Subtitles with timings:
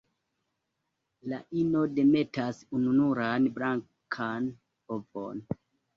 [1.33, 4.49] La ino demetas ununuran blankan
[4.97, 5.45] ovon.